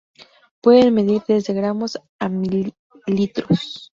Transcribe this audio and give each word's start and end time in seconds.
Pueden 0.61 0.95
medir 0.95 1.21
desde 1.27 1.53
gramos 1.53 2.01
a 2.17 2.27
mi 2.27 2.73
litros. 3.05 3.89